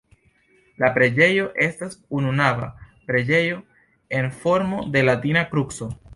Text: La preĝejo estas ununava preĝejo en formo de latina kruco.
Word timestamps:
La 0.83 0.87
preĝejo 0.95 1.43
estas 1.65 1.93
ununava 2.21 2.71
preĝejo 3.11 3.61
en 4.21 4.33
formo 4.43 4.83
de 4.97 5.07
latina 5.11 5.47
kruco. 5.55 5.93